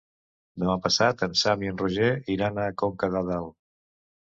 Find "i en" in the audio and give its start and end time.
1.67-1.79